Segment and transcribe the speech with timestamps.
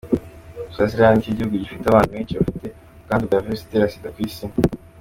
[0.73, 2.65] Swaziland nicyo gihugu gifite abantu benshi bafite
[2.99, 4.45] ubwandu bwa virusi itera Sida ku Isi.